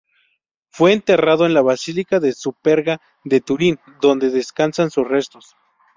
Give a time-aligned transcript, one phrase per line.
[0.71, 5.55] Fue enterrado en la Basílica de Superga, de Turín, donde descansan sus restos.